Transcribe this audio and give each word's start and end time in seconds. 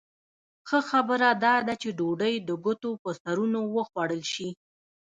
ښه 0.67 0.79
خبره 0.89 1.29
دا 1.45 1.55
ده 1.67 1.73
چې 1.81 1.89
ډوډۍ 1.97 2.35
د 2.47 2.49
ګوتو 2.63 2.91
په 3.03 3.09
سرونو 3.21 3.59
وخوړل 3.75 4.23
شي. 4.33 4.49